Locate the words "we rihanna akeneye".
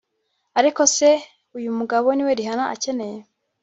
2.27-3.19